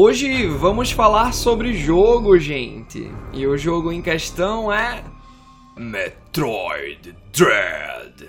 Hoje 0.00 0.46
vamos 0.46 0.92
falar 0.92 1.32
sobre 1.32 1.72
jogo, 1.72 2.38
gente. 2.38 3.10
E 3.32 3.44
o 3.48 3.58
jogo 3.58 3.90
em 3.90 4.00
questão 4.00 4.72
é 4.72 5.02
Metroid 5.76 7.16
Dread. 7.32 8.28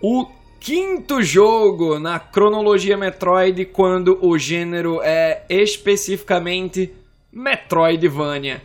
O 0.00 0.26
quinto 0.58 1.22
jogo 1.22 1.98
na 1.98 2.18
cronologia 2.18 2.96
Metroid 2.96 3.66
quando 3.66 4.18
o 4.22 4.38
gênero 4.38 5.02
é 5.02 5.44
especificamente 5.50 6.94
Metroidvania. 7.30 8.62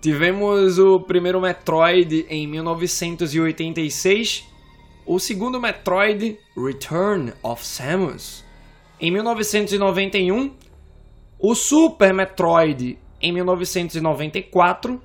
Tivemos 0.00 0.78
o 0.78 1.00
primeiro 1.00 1.42
Metroid 1.42 2.24
em 2.30 2.46
1986, 2.46 4.44
o 5.04 5.18
segundo 5.18 5.60
Metroid 5.60 6.38
Return 6.56 7.34
of 7.42 7.66
Samus 7.66 8.46
em 8.98 9.10
1991, 9.10 10.54
o 11.38 11.54
Super 11.54 12.14
Metroid 12.14 12.98
em 13.20 13.32
1994, 13.32 15.00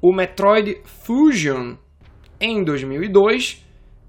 o 0.00 0.12
Metroid 0.12 0.80
Fusion 0.84 1.74
em 2.40 2.64
2002 2.64 3.64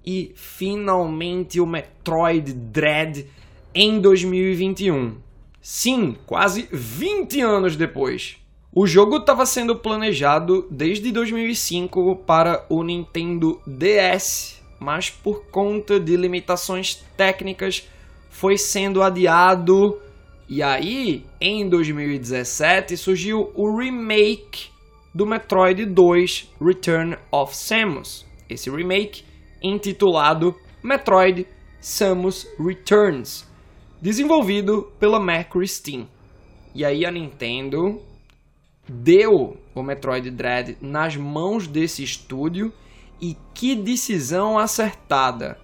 e 0.05 0.31
finalmente 0.35 1.59
o 1.59 1.65
Metroid 1.65 2.53
Dread 2.53 3.27
em 3.73 3.99
2021. 3.99 5.17
Sim, 5.61 6.17
quase 6.25 6.67
20 6.71 7.41
anos 7.41 7.75
depois. 7.75 8.37
O 8.75 8.87
jogo 8.87 9.17
estava 9.17 9.45
sendo 9.45 9.75
planejado 9.75 10.67
desde 10.69 11.11
2005 11.11 12.15
para 12.25 12.65
o 12.69 12.83
Nintendo 12.83 13.61
DS, 13.67 14.61
mas 14.79 15.09
por 15.09 15.45
conta 15.45 15.99
de 15.99 16.17
limitações 16.17 16.95
técnicas 17.15 17.87
foi 18.31 18.57
sendo 18.57 19.03
adiado. 19.03 19.99
E 20.55 20.61
aí, 20.61 21.25
em 21.41 21.67
2017, 21.67 22.95
surgiu 22.95 23.51
o 23.55 23.75
remake 23.75 24.69
do 25.11 25.25
Metroid 25.25 25.83
2 25.83 26.53
Return 26.61 27.17
of 27.31 27.55
Samus. 27.57 28.23
Esse 28.47 28.69
remake 28.69 29.23
intitulado 29.63 30.55
Metroid 30.83 31.47
Samus 31.81 32.45
Returns, 32.59 33.49
desenvolvido 33.99 34.91
pela 34.99 35.19
Mercury 35.19 35.67
Steam. 35.67 36.07
E 36.75 36.85
aí 36.85 37.03
a 37.03 37.09
Nintendo 37.09 37.99
deu 38.87 39.57
o 39.73 39.81
Metroid 39.81 40.29
Dread 40.29 40.77
nas 40.79 41.17
mãos 41.17 41.65
desse 41.65 42.03
estúdio 42.03 42.71
e 43.19 43.35
que 43.55 43.75
decisão 43.75 44.59
acertada. 44.59 45.57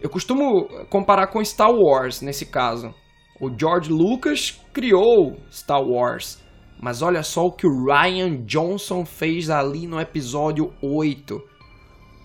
Eu 0.00 0.08
costumo 0.08 0.68
comparar 0.88 1.26
com 1.26 1.44
Star 1.44 1.72
Wars 1.72 2.20
nesse 2.20 2.46
caso. 2.46 2.94
O 3.40 3.50
George 3.50 3.90
Lucas 3.90 4.60
criou 4.72 5.36
Star 5.50 5.82
Wars, 5.82 6.40
mas 6.80 7.02
olha 7.02 7.22
só 7.22 7.46
o 7.46 7.52
que 7.52 7.66
o 7.66 7.84
Ryan 7.84 8.44
Johnson 8.44 9.04
fez 9.04 9.50
ali 9.50 9.86
no 9.86 10.00
episódio 10.00 10.72
8. 10.82 11.40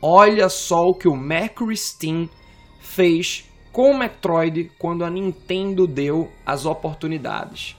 Olha 0.02 0.48
só 0.50 0.84
o 0.84 0.94
que 0.94 1.08
o 1.08 1.16
Mercury 1.16 1.76
Steam 1.76 2.30
fez 2.80 3.50
com 3.72 3.92
o 3.92 3.98
Metroid 3.98 4.72
quando 4.80 5.04
a 5.04 5.10
Nintendo 5.10 5.88
deu 5.88 6.32
as 6.46 6.66
oportunidades. 6.66 7.76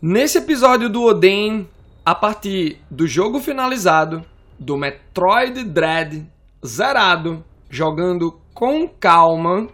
Nesse 0.00 0.38
episódio 0.38 0.88
do 0.88 1.02
Oden, 1.02 1.68
a 2.04 2.14
partir 2.14 2.80
do 2.90 3.06
jogo 3.06 3.40
finalizado, 3.40 4.24
do 4.58 4.76
Metroid 4.76 5.64
Dread 5.64 6.26
zerado, 6.64 7.44
jogando 7.68 8.38
com 8.54 8.88
calma, 8.88 9.68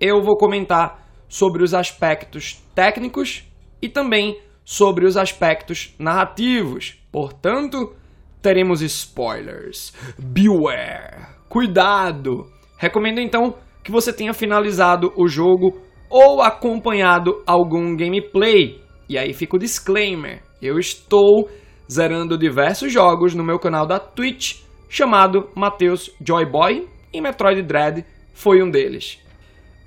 eu 0.00 0.22
vou 0.22 0.36
comentar 0.36 1.07
sobre 1.28 1.62
os 1.62 1.74
aspectos 1.74 2.62
técnicos 2.74 3.44
e 3.80 3.88
também 3.88 4.40
sobre 4.64 5.06
os 5.06 5.16
aspectos 5.16 5.94
narrativos. 5.98 6.96
Portanto, 7.12 7.94
teremos 8.42 8.82
spoilers. 8.82 9.92
Beware! 10.18 11.26
Cuidado! 11.48 12.46
Recomendo 12.76 13.20
então 13.20 13.54
que 13.82 13.90
você 13.90 14.12
tenha 14.12 14.32
finalizado 14.32 15.12
o 15.16 15.26
jogo 15.28 15.80
ou 16.10 16.42
acompanhado 16.42 17.42
algum 17.46 17.96
gameplay. 17.96 18.80
E 19.08 19.18
aí 19.18 19.32
fica 19.32 19.56
o 19.56 19.58
disclaimer: 19.58 20.42
eu 20.60 20.78
estou 20.78 21.48
zerando 21.90 22.38
diversos 22.38 22.92
jogos 22.92 23.34
no 23.34 23.42
meu 23.44 23.58
canal 23.58 23.86
da 23.86 23.98
Twitch 23.98 24.60
chamado 24.88 25.50
Mateus 25.54 26.10
Joyboy 26.20 26.88
e 27.12 27.20
Metroid 27.20 27.62
Dread 27.62 28.04
foi 28.32 28.62
um 28.62 28.70
deles. 28.70 29.18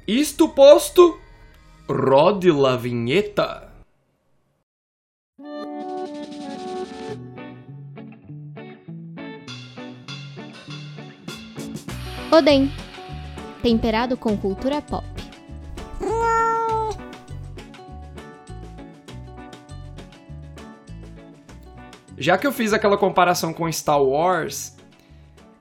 Isto 0.07 0.49
posto, 0.49 1.17
rode 1.91 2.51
la 2.51 2.77
vinheta. 2.77 3.69
Oden, 12.31 12.71
temperado 13.61 14.15
com 14.15 14.37
cultura 14.37 14.81
pop. 14.81 15.05
Já 22.17 22.37
que 22.37 22.47
eu 22.47 22.51
fiz 22.51 22.71
aquela 22.71 22.97
comparação 22.97 23.53
com 23.53 23.69
Star 23.71 24.01
Wars, 24.01 24.77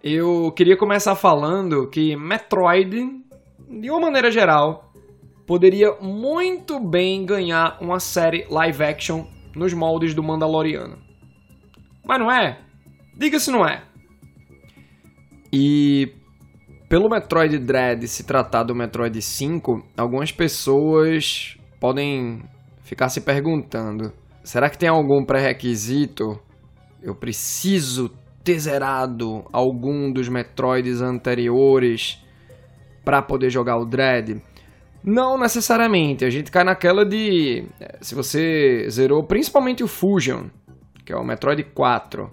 eu 0.04 0.52
queria 0.52 0.76
começar 0.76 1.16
falando 1.16 1.88
que 1.88 2.14
Metroid, 2.14 3.24
de 3.68 3.90
uma 3.90 4.00
maneira 4.00 4.30
geral, 4.30 4.89
poderia 5.50 5.96
muito 6.00 6.78
bem 6.78 7.26
ganhar 7.26 7.76
uma 7.80 7.98
série 7.98 8.46
live 8.48 8.84
action 8.84 9.26
nos 9.52 9.74
moldes 9.74 10.14
do 10.14 10.22
Mandaloriano. 10.22 10.96
Mas 12.06 12.20
não 12.20 12.30
é? 12.30 12.60
Diga 13.16 13.40
se 13.40 13.50
não 13.50 13.66
é. 13.66 13.82
E 15.52 16.12
pelo 16.88 17.10
Metroid 17.10 17.58
Dread 17.58 18.06
se 18.06 18.22
tratar 18.22 18.62
do 18.62 18.76
Metroid 18.76 19.20
5, 19.20 19.88
algumas 19.96 20.30
pessoas 20.30 21.58
podem 21.80 22.44
ficar 22.84 23.08
se 23.08 23.20
perguntando: 23.20 24.12
será 24.44 24.70
que 24.70 24.78
tem 24.78 24.88
algum 24.88 25.24
pré-requisito? 25.24 26.38
Eu 27.02 27.16
preciso 27.16 28.08
ter 28.44 28.56
zerado 28.56 29.44
algum 29.52 30.12
dos 30.12 30.28
Metroids 30.28 31.00
anteriores 31.00 32.24
para 33.04 33.20
poder 33.20 33.50
jogar 33.50 33.78
o 33.78 33.84
Dread? 33.84 34.40
Não 35.02 35.38
necessariamente. 35.38 36.24
A 36.24 36.30
gente 36.30 36.50
cai 36.50 36.64
naquela 36.64 37.04
de. 37.04 37.64
Eh, 37.80 37.98
se 38.00 38.14
você 38.14 38.86
zerou 38.90 39.24
principalmente 39.24 39.82
o 39.82 39.88
Fusion, 39.88 40.48
que 41.04 41.12
é 41.12 41.16
o 41.16 41.24
Metroid 41.24 41.62
4, 41.64 42.30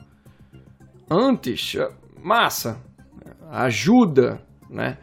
antes, 1.10 1.76
eh, 1.76 1.90
massa, 2.22 2.82
ajuda, 3.50 4.42
né? 4.70 4.98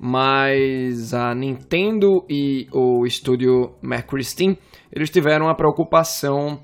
Mas 0.00 1.12
a 1.12 1.34
Nintendo 1.34 2.24
e 2.30 2.68
o 2.72 3.04
estúdio 3.04 3.74
Mercury 3.82 4.22
Steam, 4.22 4.56
eles 4.92 5.10
tiveram 5.10 5.48
a 5.48 5.54
preocupação 5.56 6.62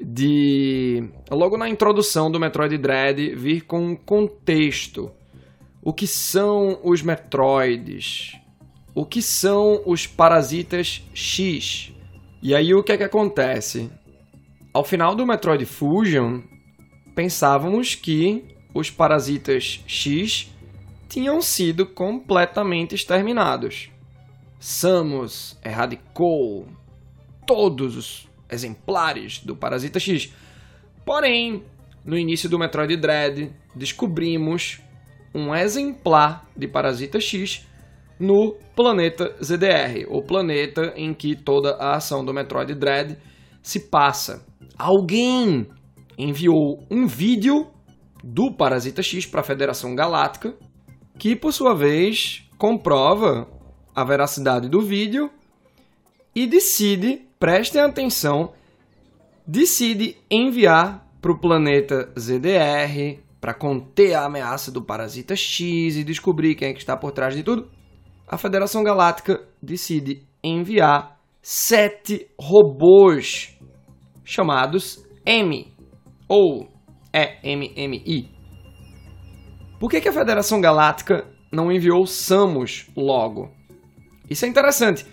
de, 0.00 1.08
logo 1.30 1.56
na 1.56 1.68
introdução 1.68 2.28
do 2.28 2.40
Metroid 2.40 2.76
Dread, 2.76 3.36
vir 3.36 3.60
com 3.62 3.78
um 3.78 3.94
contexto. 3.94 5.12
O 5.80 5.92
que 5.92 6.08
são 6.08 6.80
os 6.82 7.02
Metroids? 7.02 8.41
O 8.94 9.06
que 9.06 9.22
são 9.22 9.82
os 9.86 10.06
Parasitas 10.06 11.02
X? 11.14 11.92
E 12.42 12.54
aí 12.54 12.74
o 12.74 12.82
que 12.82 12.92
é 12.92 12.98
que 12.98 13.02
acontece? 13.02 13.90
Ao 14.70 14.84
final 14.84 15.14
do 15.14 15.26
Metroid 15.26 15.64
Fusion, 15.64 16.42
pensávamos 17.14 17.94
que 17.94 18.44
os 18.74 18.90
Parasitas 18.90 19.82
X 19.86 20.50
tinham 21.08 21.40
sido 21.40 21.86
completamente 21.86 22.94
exterminados. 22.94 23.90
Samus 24.60 25.58
erradicou 25.64 26.68
todos 27.46 27.96
os 27.96 28.28
exemplares 28.50 29.38
do 29.38 29.56
Parasita 29.56 29.98
X. 29.98 30.34
Porém, 31.02 31.64
no 32.04 32.18
início 32.18 32.46
do 32.46 32.58
Metroid 32.58 32.94
Dread, 32.98 33.50
descobrimos 33.74 34.82
um 35.34 35.54
exemplar 35.54 36.46
de 36.54 36.68
Parasita 36.68 37.18
X 37.18 37.66
no 38.22 38.54
planeta 38.76 39.34
ZDR, 39.42 40.06
o 40.08 40.22
planeta 40.22 40.92
em 40.96 41.12
que 41.12 41.34
toda 41.34 41.74
a 41.74 41.96
ação 41.96 42.24
do 42.24 42.32
Metroid 42.32 42.72
Dread 42.72 43.18
se 43.60 43.80
passa. 43.80 44.46
Alguém 44.78 45.66
enviou 46.16 46.86
um 46.88 47.04
vídeo 47.06 47.66
do 48.22 48.52
Parasita 48.52 49.02
X 49.02 49.26
para 49.26 49.40
a 49.40 49.44
Federação 49.44 49.96
Galáctica, 49.96 50.54
que 51.18 51.34
por 51.34 51.52
sua 51.52 51.74
vez 51.74 52.48
comprova 52.56 53.48
a 53.92 54.04
veracidade 54.04 54.68
do 54.68 54.80
vídeo 54.80 55.28
e 56.32 56.46
decide 56.46 57.26
prestem 57.40 57.82
atenção, 57.82 58.52
decide 59.44 60.16
enviar 60.30 61.04
para 61.20 61.32
o 61.32 61.38
planeta 61.38 62.12
ZDR 62.16 63.18
para 63.40 63.52
conter 63.52 64.14
a 64.14 64.26
ameaça 64.26 64.70
do 64.70 64.80
parasita 64.80 65.34
X 65.34 65.96
e 65.96 66.04
descobrir 66.04 66.54
quem 66.54 66.68
é 66.68 66.72
que 66.72 66.78
está 66.78 66.96
por 66.96 67.10
trás 67.10 67.34
de 67.34 67.42
tudo. 67.42 67.68
A 68.32 68.38
Federação 68.38 68.82
Galáctica 68.82 69.42
decide 69.62 70.26
enviar 70.42 71.20
sete 71.42 72.30
robôs 72.40 73.54
chamados 74.24 75.06
M, 75.26 75.70
ou 76.26 76.66
EMMI. 77.12 78.34
Por 79.78 79.90
que, 79.90 80.00
que 80.00 80.08
a 80.08 80.12
Federação 80.14 80.62
Galáctica 80.62 81.26
não 81.52 81.70
enviou 81.70 82.06
Samus 82.06 82.90
logo? 82.96 83.50
Isso 84.30 84.46
é 84.46 84.48
interessante, 84.48 85.04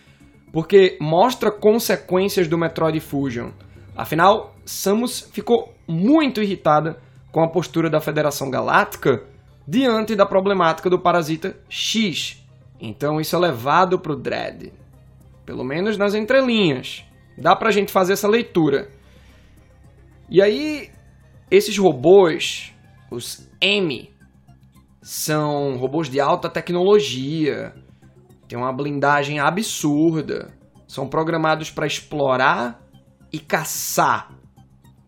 porque 0.53 0.97
mostra 1.01 1.51
consequências 1.51 2.47
do 2.47 2.57
Metroid 2.57 3.01
Fusion. 3.01 3.49
Afinal, 3.97 4.55
Samus 4.63 5.29
ficou 5.33 5.75
muito 5.85 6.41
irritada 6.41 7.01
com 7.33 7.43
a 7.43 7.49
postura 7.49 7.89
da 7.89 7.99
Federação 7.99 8.49
Galáctica 8.49 9.25
diante 9.67 10.15
da 10.15 10.25
problemática 10.25 10.89
do 10.89 10.97
parasita 10.97 11.59
X. 11.67 12.38
Então 12.79 13.19
isso 13.19 13.35
é 13.35 13.39
levado 13.39 13.99
para 13.99 14.13
o 14.13 14.15
Dread. 14.15 14.71
Pelo 15.45 15.63
menos 15.63 15.97
nas 15.97 16.13
entrelinhas. 16.13 17.03
Dá 17.37 17.55
pra 17.55 17.71
gente 17.71 17.91
fazer 17.91 18.13
essa 18.13 18.27
leitura. 18.27 18.89
E 20.29 20.41
aí, 20.41 20.91
esses 21.49 21.77
robôs, 21.77 22.73
os 23.09 23.49
M, 23.59 24.13
são 25.01 25.77
robôs 25.77 26.09
de 26.09 26.19
alta 26.19 26.49
tecnologia, 26.49 27.73
têm 28.47 28.57
uma 28.57 28.71
blindagem 28.71 29.39
absurda, 29.39 30.53
são 30.87 31.07
programados 31.07 31.71
para 31.71 31.87
explorar 31.87 32.79
e 33.31 33.39
caçar. 33.39 34.31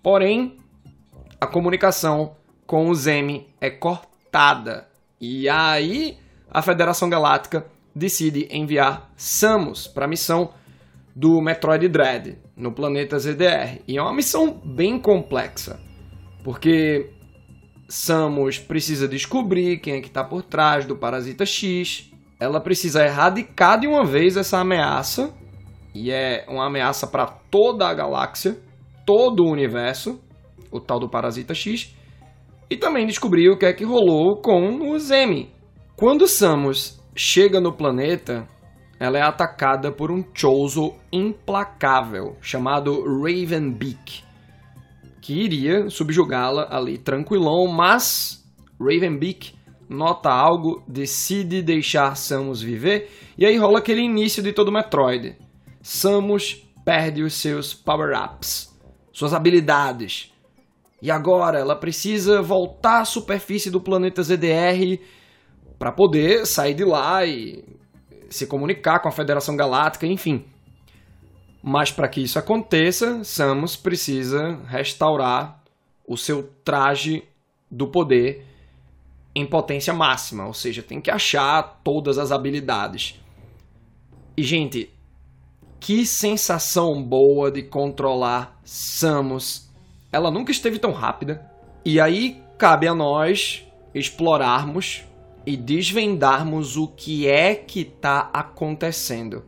Porém, 0.02 0.58
a 1.40 1.46
comunicação 1.46 2.36
com 2.66 2.90
os 2.90 3.06
M 3.06 3.48
é 3.60 3.70
cortada. 3.70 4.88
E 5.20 5.48
aí, 5.50 6.18
a 6.52 6.62
Federação 6.62 7.10
Galáctica 7.10 7.66
decide 7.96 8.48
enviar 8.52 9.10
Samus 9.16 9.88
para 9.88 10.06
a 10.06 10.08
missão 10.08 10.54
do 11.16 11.42
Metroid 11.42 11.88
Dread 11.88 12.38
no 12.56 12.74
planeta 12.74 13.18
ZDR. 13.18 13.82
E 13.88 13.98
é 13.98 14.02
uma 14.02 14.14
missão 14.14 14.62
bem 14.64 15.00
complexa, 15.00 15.80
porque 16.44 17.10
Samus 17.88 18.60
precisa 18.60 19.08
descobrir 19.08 19.80
quem 19.80 19.96
é 19.96 20.02
que 20.02 20.08
está 20.08 20.24
por 20.24 20.44
trás 20.44 20.86
do 20.86 20.98
Parasita 20.98 21.46
X. 21.46 22.12
Ela 22.38 22.60
precisa 22.60 23.06
erradicar 23.06 23.80
de 23.80 23.88
uma 23.88 24.04
vez 24.04 24.36
essa 24.36 24.60
ameaça, 24.60 25.34
e 25.94 26.12
é 26.12 26.46
uma 26.50 26.68
ameaça 26.68 27.08
para 27.08 27.28
toda 27.28 27.88
a 27.88 27.94
galáxia, 27.94 28.58
todo 29.06 29.44
o 29.44 29.52
universo, 29.52 30.22
o 30.70 30.80
tal 30.80 31.00
do 31.00 31.10
Parasita 31.10 31.54
X. 31.54 31.96
E 32.70 32.78
também 32.78 33.06
descobrir 33.06 33.50
o 33.50 33.58
que 33.58 33.66
é 33.66 33.74
que 33.74 33.84
rolou 33.84 34.42
com 34.42 34.92
os 34.92 35.12
M. 35.12 35.50
Quando 36.02 36.28
Samus 36.28 37.00
chega 37.16 37.62
no 37.62 37.72
planeta, 37.72 38.48
ela 39.00 39.20
é 39.20 39.22
atacada 39.22 39.92
por 39.92 40.10
um 40.10 40.26
Chozo 40.34 40.96
implacável 41.12 42.38
chamado 42.42 43.04
Ravenbeak, 43.04 44.24
que 45.22 45.32
iria 45.32 45.92
subjugá-la 45.92 46.68
ali 46.76 46.98
tranquilão, 46.98 47.68
mas 47.68 48.44
Ravenbeak 48.80 49.54
nota 49.88 50.32
algo, 50.32 50.84
decide 50.88 51.62
deixar 51.62 52.18
Samus 52.18 52.64
viver, 52.64 53.12
e 53.38 53.46
aí 53.46 53.56
rola 53.56 53.78
aquele 53.78 54.02
início 54.02 54.42
de 54.42 54.52
todo 54.52 54.72
Metroid. 54.72 55.36
Samus 55.84 56.68
perde 56.84 57.22
os 57.22 57.36
seus 57.36 57.76
power-ups, 57.76 58.76
suas 59.14 59.36
habilidades. 59.36 60.34
E 61.00 61.12
agora 61.12 61.60
ela 61.60 61.76
precisa 61.76 62.42
voltar 62.42 63.02
à 63.02 63.06
superfície 63.06 63.70
do 63.70 63.80
planeta 63.80 64.24
ZDR 64.24 65.00
para 65.82 65.92
poder 65.92 66.46
sair 66.46 66.76
de 66.76 66.86
lá 66.86 67.26
e 67.26 67.66
se 68.30 68.46
comunicar 68.46 69.00
com 69.00 69.10
a 69.10 69.12
Federação 69.12 69.56
Galáctica, 69.56 70.06
enfim. 70.06 70.46
Mas 71.60 71.92
para 71.92 72.08
que 72.08 72.22
isso 72.22 72.38
aconteça, 72.38 73.24
Samus 73.24 73.76
precisa 73.76 74.60
restaurar 74.68 75.60
o 76.08 76.16
seu 76.16 76.52
traje 76.64 77.24
do 77.70 77.88
poder 77.88 78.46
em 79.34 79.44
potência 79.44 79.92
máxima, 79.92 80.46
ou 80.46 80.54
seja, 80.54 80.84
tem 80.84 81.02
que 81.02 81.10
achar 81.10 81.82
todas 81.84 82.20
as 82.20 82.32
habilidades. 82.32 83.20
E 84.38 84.44
gente, 84.44 84.94
que 85.80 86.06
sensação 86.06 87.02
boa 87.02 87.50
de 87.50 87.64
controlar 87.64 88.62
Samus. 88.64 89.68
Ela 90.12 90.30
nunca 90.30 90.52
esteve 90.52 90.78
tão 90.78 90.92
rápida. 90.92 91.44
E 91.84 92.00
aí 92.00 92.40
cabe 92.56 92.88
a 92.88 92.94
nós 92.94 93.66
explorarmos 93.96 95.06
e 95.46 95.58
desvendarmos 95.58 96.78
o 96.78 96.88
que 96.88 97.28
é 97.28 97.56
que 97.56 97.82
está 97.82 98.30
acontecendo. 98.34 99.44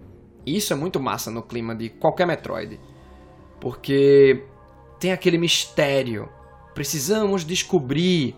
Isso 0.46 0.74
é 0.74 0.76
muito 0.76 1.00
massa 1.00 1.32
no 1.32 1.44
clima 1.44 1.76
de 1.76 1.90
qualquer 1.90 2.28
Metroid, 2.28 2.80
porque 3.60 4.46
tem 5.00 5.12
aquele 5.12 5.38
mistério. 5.38 6.28
Precisamos 6.74 7.46
descobrir 7.46 8.36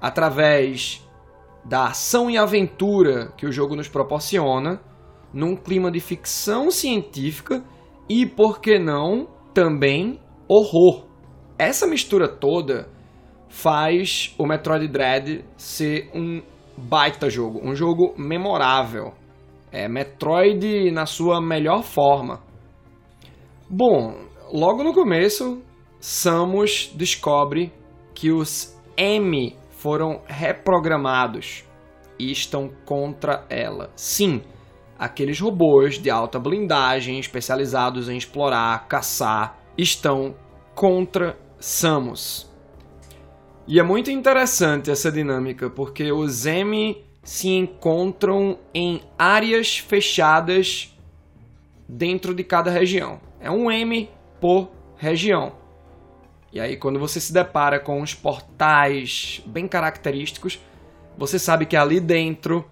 através 0.00 1.06
da 1.64 1.86
ação 1.86 2.30
e 2.30 2.36
aventura 2.36 3.32
que 3.36 3.46
o 3.46 3.52
jogo 3.52 3.74
nos 3.74 3.88
proporciona, 3.88 4.80
num 5.32 5.56
clima 5.56 5.90
de 5.90 6.00
ficção 6.00 6.70
científica 6.70 7.64
e, 8.08 8.26
por 8.26 8.60
que 8.60 8.78
não, 8.78 9.28
também 9.54 10.20
horror. 10.46 11.06
Essa 11.58 11.86
mistura 11.86 12.28
toda 12.28 12.90
faz 13.52 14.34
o 14.38 14.46
Metroid 14.46 14.88
Dread 14.88 15.44
ser 15.58 16.10
um 16.14 16.42
baita 16.76 17.28
jogo, 17.28 17.60
um 17.62 17.76
jogo 17.76 18.14
memorável. 18.16 19.12
É 19.70 19.86
Metroid 19.86 20.90
na 20.90 21.04
sua 21.04 21.40
melhor 21.40 21.82
forma. 21.82 22.40
Bom, 23.68 24.16
logo 24.50 24.82
no 24.82 24.92
começo, 24.94 25.62
Samus 26.00 26.90
descobre 26.94 27.70
que 28.14 28.32
os 28.32 28.74
M 28.96 29.54
foram 29.70 30.22
reprogramados 30.26 31.64
e 32.18 32.32
estão 32.32 32.70
contra 32.86 33.44
ela. 33.50 33.90
Sim, 33.94 34.42
aqueles 34.98 35.38
robôs 35.38 35.98
de 35.98 36.10
alta 36.10 36.38
blindagem 36.38 37.18
especializados 37.18 38.08
em 38.08 38.16
explorar, 38.16 38.88
caçar, 38.88 39.58
estão 39.76 40.34
contra 40.74 41.38
Samus. 41.60 42.51
E 43.66 43.78
é 43.78 43.82
muito 43.82 44.10
interessante 44.10 44.90
essa 44.90 45.10
dinâmica, 45.10 45.70
porque 45.70 46.10
os 46.10 46.46
M 46.46 47.04
se 47.22 47.48
encontram 47.48 48.58
em 48.74 49.00
áreas 49.16 49.78
fechadas 49.78 50.96
dentro 51.88 52.34
de 52.34 52.42
cada 52.42 52.70
região. 52.70 53.20
É 53.40 53.50
um 53.50 53.70
M 53.70 54.10
por 54.40 54.70
região. 54.96 55.52
E 56.52 56.60
aí, 56.60 56.76
quando 56.76 56.98
você 56.98 57.20
se 57.20 57.32
depara 57.32 57.78
com 57.78 58.02
os 58.02 58.14
portais 58.14 59.40
bem 59.46 59.68
característicos, 59.68 60.58
você 61.16 61.38
sabe 61.38 61.64
que 61.64 61.76
ali 61.76 62.00
dentro 62.00 62.64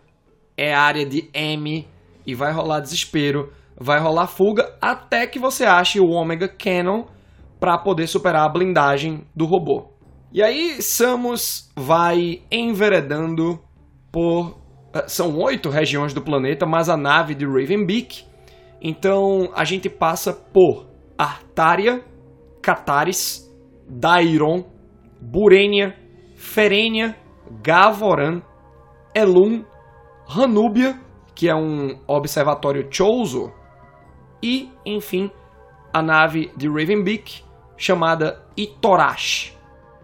é 0.56 0.74
área 0.74 1.06
de 1.06 1.30
M 1.32 1.86
e 2.26 2.34
vai 2.34 2.52
rolar 2.52 2.80
desespero, 2.80 3.52
vai 3.78 3.98
rolar 4.00 4.26
fuga 4.26 4.76
até 4.80 5.26
que 5.26 5.38
você 5.38 5.64
ache 5.64 6.00
o 6.00 6.10
Omega 6.10 6.48
Cannon 6.48 7.04
para 7.58 7.78
poder 7.78 8.06
superar 8.06 8.44
a 8.44 8.48
blindagem 8.48 9.24
do 9.34 9.46
robô. 9.46 9.89
E 10.32 10.42
aí 10.42 10.80
Samus 10.80 11.70
vai 11.74 12.42
enveredando 12.50 13.58
por. 14.12 14.58
Eh, 14.94 15.08
são 15.08 15.36
oito 15.38 15.68
regiões 15.68 16.14
do 16.14 16.22
planeta, 16.22 16.66
mas 16.66 16.88
a 16.88 16.96
nave 16.96 17.34
de 17.34 17.44
Ravenbeak. 17.44 18.24
Então 18.80 19.50
a 19.54 19.64
gente 19.64 19.88
passa 19.90 20.32
por 20.32 20.86
Artária, 21.18 22.04
Cataris, 22.62 23.50
Dairon, 23.88 24.64
Burenia, 25.20 25.96
Ferênia, 26.36 27.16
Gavoran, 27.62 28.40
Elun, 29.14 29.64
Hanúbia, 30.28 30.98
que 31.34 31.48
é 31.48 31.54
um 31.54 31.98
observatório 32.06 32.86
Chozo, 32.90 33.52
e, 34.42 34.70
enfim, 34.86 35.30
a 35.92 36.00
nave 36.00 36.50
de 36.56 36.68
Ravenbeak 36.68 37.42
chamada 37.76 38.44
Itorash. 38.56 39.59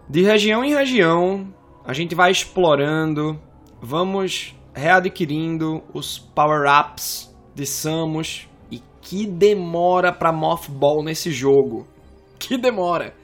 De 0.09 0.23
região 0.23 0.65
em 0.65 0.73
região, 0.73 1.53
a 1.85 1.93
gente 1.93 2.15
vai 2.15 2.31
explorando, 2.31 3.41
vamos 3.83 4.55
readquirindo 4.73 5.83
os 5.93 6.17
power-ups 6.17 7.35
de 7.53 7.67
Samus. 7.67 8.49
E 8.71 8.81
que 9.01 9.27
demora 9.27 10.13
pra 10.13 10.33
Mothball 10.33 11.03
nesse 11.03 11.31
jogo. 11.31 11.87
Que 12.39 12.59
demora. 12.59 13.15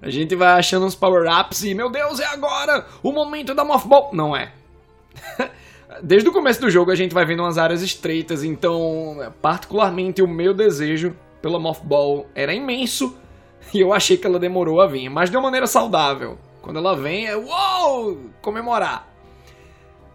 A 0.00 0.08
gente 0.08 0.36
vai 0.36 0.52
achando 0.52 0.86
uns 0.86 0.94
power-ups 0.94 1.64
e, 1.64 1.74
meu 1.74 1.90
Deus, 1.90 2.20
é 2.20 2.26
agora! 2.26 2.86
O 3.02 3.12
momento 3.12 3.54
da 3.54 3.64
Mothball! 3.64 4.10
Não 4.12 4.36
é. 4.36 4.52
Desde 6.02 6.28
o 6.28 6.32
começo 6.32 6.60
do 6.60 6.70
jogo 6.70 6.92
a 6.92 6.94
gente 6.94 7.12
vai 7.12 7.26
vendo 7.26 7.40
umas 7.42 7.58
áreas 7.58 7.82
estreitas, 7.82 8.44
então, 8.44 9.18
particularmente 9.42 10.22
o 10.22 10.28
meu 10.28 10.54
desejo 10.54 11.14
pela 11.42 11.58
Mothball 11.58 12.26
era 12.34 12.54
imenso 12.54 13.16
e 13.74 13.80
eu 13.80 13.92
achei 13.92 14.16
que 14.16 14.26
ela 14.26 14.38
demorou 14.38 14.80
a 14.80 14.86
vir, 14.86 15.08
mas 15.08 15.30
de 15.30 15.36
uma 15.36 15.44
maneira 15.44 15.66
saudável. 15.66 16.38
Quando 16.60 16.78
ela 16.78 16.94
vem, 16.94 17.26
é 17.26 17.36
uou! 17.36 18.30
Comemorar. 18.40 19.08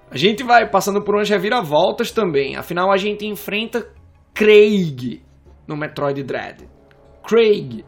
A 0.10 0.18
gente 0.18 0.44
vai 0.44 0.70
passando 0.70 1.02
por 1.02 1.16
umas 1.16 1.30
reviravoltas 1.30 2.12
também. 2.12 2.56
Afinal, 2.56 2.92
a 2.92 2.98
gente 2.98 3.26
enfrenta 3.26 3.88
Craig 4.34 5.22
no 5.68 5.76
Metroid 5.76 6.24
Dread. 6.24 6.68
Craig, 7.28 7.84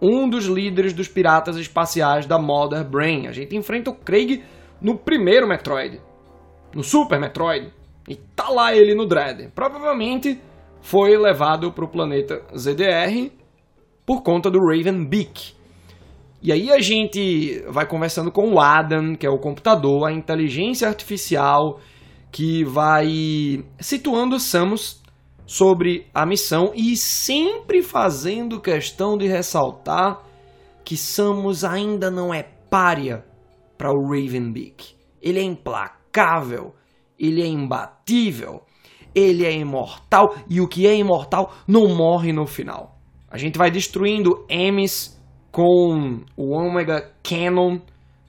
um 0.00 0.28
dos 0.28 0.46
líderes 0.46 0.92
dos 0.92 1.08
piratas 1.08 1.56
espaciais 1.56 2.24
da 2.26 2.38
Mother 2.38 2.84
Brain. 2.84 3.26
A 3.26 3.32
gente 3.32 3.56
enfrenta 3.56 3.90
o 3.90 3.94
Craig 3.94 4.44
no 4.80 4.96
primeiro 4.96 5.48
Metroid, 5.48 6.00
no 6.72 6.84
Super 6.84 7.18
Metroid, 7.18 7.72
e 8.08 8.14
tá 8.14 8.48
lá 8.48 8.74
ele 8.74 8.94
no 8.94 9.06
Dread. 9.06 9.48
Provavelmente 9.54 10.40
foi 10.80 11.16
levado 11.16 11.72
para 11.72 11.84
o 11.84 11.88
planeta 11.88 12.42
ZDR 12.56 13.32
por 14.10 14.24
conta 14.24 14.50
do 14.50 14.58
Raven 14.58 15.04
Beak. 15.04 15.54
E 16.42 16.50
aí 16.50 16.68
a 16.72 16.80
gente 16.80 17.62
vai 17.68 17.86
conversando 17.86 18.32
com 18.32 18.54
o 18.54 18.58
Adam, 18.58 19.14
que 19.14 19.24
é 19.24 19.30
o 19.30 19.38
computador, 19.38 20.04
a 20.04 20.12
inteligência 20.12 20.88
artificial 20.88 21.78
que 22.28 22.64
vai 22.64 23.62
situando 23.78 24.40
Samus 24.40 25.00
sobre 25.46 26.08
a 26.12 26.26
missão 26.26 26.72
e 26.74 26.96
sempre 26.96 27.84
fazendo 27.84 28.60
questão 28.60 29.16
de 29.16 29.28
ressaltar 29.28 30.20
que 30.84 30.96
Samus 30.96 31.62
ainda 31.62 32.10
não 32.10 32.34
é 32.34 32.42
párea 32.68 33.24
para 33.78 33.92
o 33.92 34.08
Ravenbeak. 34.08 34.96
Ele 35.22 35.38
é 35.38 35.42
implacável, 35.44 36.74
ele 37.16 37.42
é 37.42 37.46
imbatível, 37.46 38.62
ele 39.14 39.46
é 39.46 39.52
imortal 39.52 40.34
e 40.48 40.60
o 40.60 40.66
que 40.66 40.88
é 40.88 40.96
imortal 40.96 41.54
não 41.64 41.94
morre 41.94 42.32
no 42.32 42.44
final. 42.44 42.99
A 43.30 43.38
gente 43.38 43.56
vai 43.56 43.70
destruindo 43.70 44.44
M's 44.48 45.16
com 45.52 46.20
o 46.36 46.50
Omega 46.50 47.12
Cannon. 47.22 47.78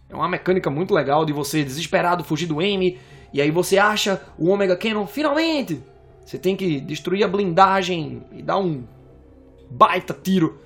É 0.08 0.15
uma 0.15 0.29
mecânica 0.29 0.70
muito 0.70 0.93
legal 0.93 1.25
de 1.25 1.34
você 1.34 1.63
desesperado 1.63 2.24
fugir 2.24 2.46
do 2.46 2.62
M 2.62 3.00
e 3.34 3.41
aí 3.41 3.50
você 3.50 3.79
acha 3.79 4.22
o 4.38 4.50
Omega 4.50 4.77
Cannon 4.77 5.08
finalmente. 5.08 5.81
Você 6.24 6.38
tem 6.38 6.55
que 6.55 6.79
destruir 6.79 7.24
a 7.24 7.27
blindagem 7.27 8.22
e 8.31 8.43
dar 8.43 8.60
um 8.60 8.84
baita 9.72 10.13
tiro 10.13 10.60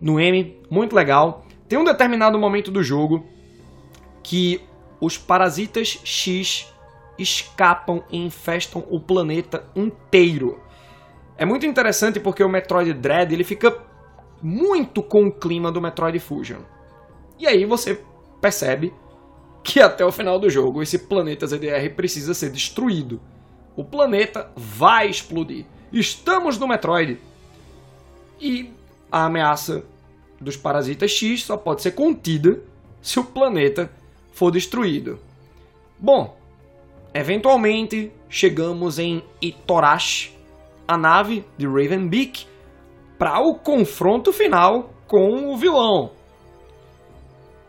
no 0.00 0.20
M, 0.20 0.56
muito 0.70 0.94
legal. 0.94 1.46
Tem 1.66 1.78
um 1.78 1.84
determinado 1.84 2.38
momento 2.38 2.70
do 2.70 2.82
jogo 2.82 3.24
que 4.22 4.60
os 5.00 5.16
parasitas 5.16 5.98
X 6.04 6.70
escapam 7.18 8.02
e 8.10 8.18
infestam 8.18 8.84
o 8.90 9.00
planeta 9.00 9.64
inteiro. 9.74 10.60
É 11.38 11.46
muito 11.46 11.64
interessante 11.64 12.18
porque 12.18 12.42
o 12.42 12.48
Metroid 12.48 12.92
Dread 12.92 13.32
ele 13.32 13.44
fica 13.44 13.74
muito 14.42 15.02
com 15.02 15.28
o 15.28 15.32
clima 15.32 15.70
do 15.70 15.80
Metroid 15.80 16.18
Fusion. 16.18 16.62
E 17.38 17.46
aí 17.46 17.64
você 17.64 18.02
percebe 18.40 18.92
que 19.62 19.80
até 19.80 20.04
o 20.04 20.10
final 20.10 20.40
do 20.40 20.50
jogo 20.50 20.82
esse 20.82 20.98
planeta 20.98 21.46
ZDR 21.46 21.94
precisa 21.94 22.34
ser 22.34 22.50
destruído. 22.50 23.20
O 23.76 23.84
planeta 23.84 24.50
vai 24.56 25.08
explodir. 25.08 25.64
Estamos 25.92 26.58
no 26.58 26.66
Metroid. 26.66 27.18
E 28.40 28.72
a 29.10 29.26
ameaça 29.26 29.84
dos 30.40 30.56
parasitas 30.56 31.12
X 31.12 31.44
só 31.44 31.56
pode 31.56 31.82
ser 31.82 31.92
contida 31.92 32.60
se 33.00 33.20
o 33.20 33.24
planeta 33.24 33.90
for 34.32 34.50
destruído. 34.50 35.20
Bom, 35.98 36.36
eventualmente 37.14 38.12
chegamos 38.28 38.98
em 38.98 39.22
Itorash, 39.40 40.36
a 40.88 40.96
nave 40.96 41.44
de 41.58 41.66
Ravenbeak, 41.66 42.46
para 43.18 43.40
o 43.40 43.54
confronto 43.54 44.32
final 44.32 44.90
com 45.06 45.52
o 45.52 45.56
vilão. 45.56 46.12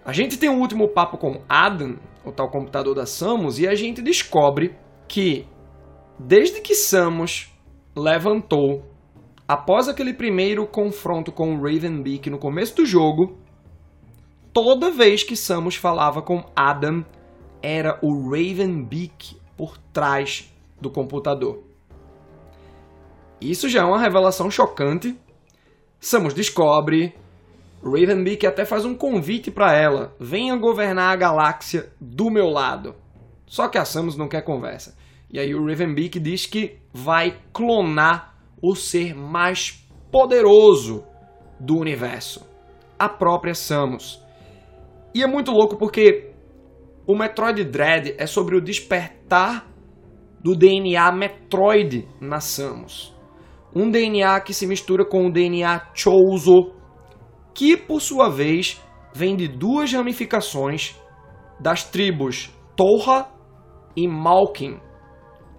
A 0.06 0.14
gente 0.14 0.38
tem 0.38 0.50
um 0.50 0.62
último 0.62 0.88
papo 0.88 1.18
com 1.18 1.42
Adam, 1.50 1.98
o 2.26 2.32
tal 2.32 2.50
computador 2.50 2.96
da 2.96 3.06
Samus, 3.06 3.60
e 3.60 3.68
a 3.68 3.76
gente 3.76 4.02
descobre 4.02 4.74
que 5.08 5.46
desde 6.18 6.62
que 6.62 6.74
Samus 6.74 7.54
levantou 7.96 8.86
após 9.48 9.90
aquele 9.90 10.14
primeiro 10.14 10.66
confronto 10.66 11.32
com 11.32 11.56
o 11.56 11.62
Ravenbeak 11.62 12.30
no 12.30 12.40
começo 12.40 12.78
do 12.78 12.86
jogo, 12.86 13.38
toda 14.54 14.92
vez 14.92 15.24
que 15.24 15.36
Samus 15.36 15.76
falava 15.76 16.22
com 16.22 16.44
Adam, 16.56 17.04
era 17.62 18.00
o 18.02 18.30
Ravenbeak 18.30 19.38
por 19.58 19.78
trás 19.92 20.54
do 20.80 20.90
computador. 20.90 21.69
Isso 23.42 23.70
já 23.70 23.82
é 23.82 23.86
uma 23.86 24.00
revelação 24.00 24.50
chocante. 24.52 25.18
Samus 26.00 26.34
descobre 26.34 27.14
Ravenbeak 27.84 28.46
até 28.46 28.66
faz 28.66 28.84
um 28.86 28.94
convite 28.94 29.50
para 29.50 29.74
ela: 29.74 30.14
venha 30.20 30.56
governar 30.58 31.14
a 31.14 31.16
galáxia 31.16 31.92
do 32.00 32.30
meu 32.30 32.50
lado. 32.50 32.96
Só 33.46 33.68
que 33.68 33.78
a 33.78 33.86
Samus 33.86 34.18
não 34.18 34.28
quer 34.28 34.44
conversa. 34.44 34.98
E 35.32 35.40
aí 35.40 35.56
o 35.56 35.66
Ravenbeak 35.66 36.20
diz 36.20 36.46
que 36.46 36.78
vai 36.94 37.38
clonar 37.54 38.36
o 38.62 38.76
ser 38.76 39.16
mais 39.16 39.88
poderoso 40.12 41.04
do 41.60 41.78
universo, 41.78 42.46
a 42.98 43.08
própria 43.08 43.54
Samus. 43.54 44.22
E 45.14 45.24
é 45.24 45.28
muito 45.28 45.52
louco 45.52 45.78
porque 45.78 46.32
o 47.08 47.16
Metroid 47.16 47.64
Dread 47.64 48.16
é 48.18 48.28
sobre 48.28 48.56
o 48.56 48.62
despertar 48.62 49.68
do 50.42 50.56
DNA 50.56 51.12
Metroid 51.12 52.08
na 52.20 52.40
Samus. 52.40 53.19
Um 53.76 53.90
DNA 53.90 54.40
que 54.42 54.54
se 54.54 54.66
mistura 54.66 55.06
com 55.06 55.28
o 55.28 55.32
DNA 55.32 55.90
Chozo 55.94 56.74
que 57.54 57.76
por 57.76 58.02
sua 58.02 58.30
vez 58.30 58.82
vem 59.14 59.36
de 59.36 59.48
duas 59.48 59.92
ramificações 59.92 60.96
das 61.60 61.84
tribos 61.84 62.50
Torra 62.76 63.30
e 63.96 64.08
Malkin. 64.08 64.80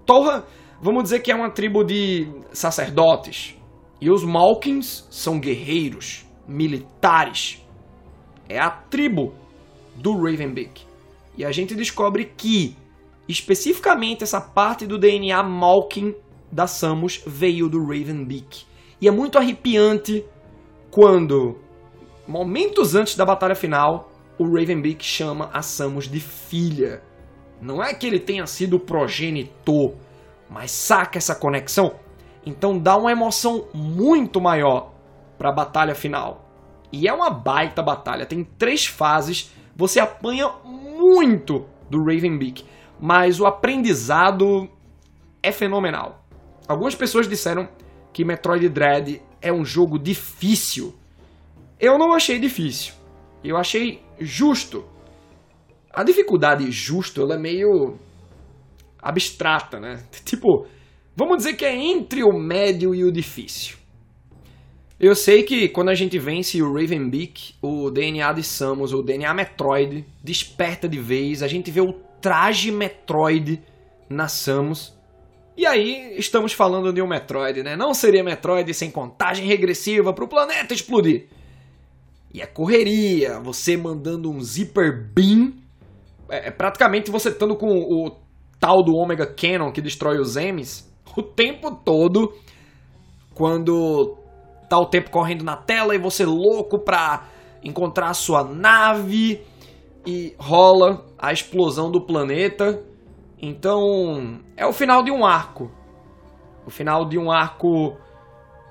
Torra, 0.07 0.45
vamos 0.81 1.05
dizer 1.05 1.21
que 1.21 1.31
é 1.31 1.35
uma 1.35 1.51
tribo 1.51 1.85
de 1.85 2.27
sacerdotes, 2.53 3.55
e 4.01 4.11
os 4.11 4.25
Malkins 4.25 5.07
são 5.11 5.39
guerreiros, 5.39 6.25
militares. 6.49 7.63
É 8.49 8.59
a 8.59 8.71
tribo 8.71 9.35
do 9.95 10.15
Ravenbeak. 10.15 10.87
E 11.37 11.45
a 11.45 11.53
gente 11.53 11.75
descobre 11.75 12.33
que, 12.35 12.75
especificamente, 13.29 14.25
essa 14.25 14.41
parte 14.41 14.87
do 14.87 14.99
DNA 14.99 15.43
Malkin 15.43 16.15
da 16.51 16.67
Samus 16.67 17.23
veio 17.27 17.69
do 17.69 17.81
Ravenbeak. 17.81 18.65
E 19.01 19.09
é 19.09 19.11
muito 19.11 19.39
arrepiante 19.39 20.25
quando 20.91 21.59
momentos 22.27 22.95
antes 22.95 23.17
da 23.17 23.25
batalha 23.25 23.55
final, 23.55 24.11
o 24.39 24.45
Ravenbeak 24.45 25.05
chama 25.05 25.51
a 25.53 25.63
Samus 25.63 26.09
de 26.09 26.21
filha. 26.21 27.03
Não 27.61 27.83
é 27.83 27.95
que 27.95 28.07
ele 28.07 28.19
tenha 28.19 28.47
sido 28.47 28.79
progenitor, 28.79 29.95
mas 30.49 30.71
saca 30.71 31.19
essa 31.19 31.35
conexão? 31.35 31.95
Então 32.45 32.79
dá 32.79 32.97
uma 32.97 33.13
emoção 33.13 33.69
muito 33.75 34.41
maior 34.41 34.93
para 35.39 35.51
a 35.51 35.55
batalha 35.55 35.95
final. 35.95 36.47
E 36.93 37.07
é 37.07 37.13
uma 37.13 37.31
baita 37.31 37.83
batalha, 37.83 38.27
tem 38.27 38.43
três 38.43 38.87
fases, 38.87 39.55
você 39.77 40.01
apanha 40.01 40.51
muito 40.65 41.67
do 41.89 41.99
Ravenbeak, 41.99 42.65
mas 42.99 43.41
o 43.41 43.47
aprendizado 43.47 44.69
é 45.43 45.53
fenomenal. 45.53 46.20
Algumas 46.71 46.95
pessoas 46.95 47.29
disseram 47.29 47.69
que 48.13 48.25
Metroid 48.25 48.69
Dread 48.69 49.21
é 49.41 49.53
um 49.53 49.65
jogo 49.65 49.99
difícil 49.99 50.95
eu 51.81 51.99
não 51.99 52.13
achei 52.13 52.39
difícil. 52.39 52.93
Eu 53.43 53.57
achei 53.57 54.03
justo. 54.21 54.85
A 55.91 56.05
dificuldade 56.05 56.71
justo, 56.71 57.23
ela 57.23 57.37
é 57.37 57.39
meio 57.39 57.99
abstrata, 59.01 59.81
né? 59.81 60.05
Tipo, 60.25 60.67
vamos 61.17 61.39
dizer 61.39 61.55
que 61.55 61.65
é 61.65 61.75
entre 61.75 62.23
o 62.23 62.39
médio 62.39 62.95
e 62.95 63.03
o 63.03 63.11
difícil. 63.11 63.79
Eu 65.01 65.15
sei 65.15 65.43
que 65.43 65.71
quando 65.71 65.89
a 65.89 65.95
gente 65.95 66.19
vence 66.19 66.61
o 66.61 66.75
Ravenbeak, 66.75 67.55
o 67.63 67.91
DNA 67.91 68.35
de 68.35 68.43
Samus, 68.43 68.93
o 68.93 69.03
DNA 69.03 69.33
Metroid, 69.33 70.05
desperta 70.23 70.87
de 70.87 70.99
vez, 70.99 71.43
a 71.43 71.49
gente 71.49 71.71
vê 71.71 71.81
o 71.81 71.95
traje 72.21 72.71
Metroid 72.71 73.63
na 74.11 74.29
Samus. 74.29 74.95
E 75.61 75.67
aí 75.67 76.15
estamos 76.17 76.55
falando 76.55 76.91
de 76.91 77.03
um 77.03 77.07
Metroid, 77.07 77.63
né? 77.63 77.77
Não 77.77 77.93
seria 77.93 78.25
Metroid 78.25 78.73
sem 78.73 78.91
contagem 78.91 79.47
regressiva 79.47 80.11
para 80.11 80.25
o 80.25 80.27
planeta 80.27 80.73
explodir. 80.73 81.27
E 82.33 82.41
é 82.41 82.47
correria, 82.47 83.39
você 83.41 83.77
mandando 83.77 84.31
um 84.31 84.41
zipper 84.41 85.13
beam, 85.15 85.53
é, 86.31 86.49
é 86.49 86.51
praticamente 86.51 87.11
você 87.11 87.29
estando 87.29 87.55
com 87.57 87.67
o 87.67 88.11
tal 88.59 88.83
do 88.83 88.95
Omega 88.95 89.27
Cannon 89.27 89.71
que 89.71 89.83
destrói 89.83 90.19
os 90.19 90.35
M's 90.35 90.91
o 91.15 91.23
tempo 91.23 91.71
todo, 91.85 92.33
quando 93.35 94.17
tá 94.67 94.79
o 94.79 94.87
tempo 94.87 95.11
correndo 95.11 95.45
na 95.45 95.59
tela 95.59 95.95
e 95.95 95.99
você 95.99 96.25
louco 96.25 96.79
pra 96.79 97.29
encontrar 97.63 98.09
a 98.09 98.15
sua 98.15 98.43
nave 98.43 99.43
e 100.07 100.35
rola 100.39 101.05
a 101.19 101.35
explosão 101.35 101.91
do 101.91 102.01
planeta. 102.01 102.83
Então, 103.41 104.41
é 104.57 104.67
o 104.67 104.73
final 104.73 105.03
de 105.03 105.11
um 105.11 105.25
arco. 105.25 105.71
O 106.67 106.71
final 106.71 107.09
de 107.09 107.19
um 107.19 107.31
arco 107.31 107.97